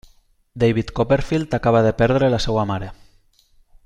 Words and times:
David 0.61 0.85
Copperfield 0.97 1.53
acaba 1.53 1.83
de 1.87 1.93
perdre 2.01 2.31
la 2.35 2.39
seva 2.47 2.65
mare. 2.73 2.91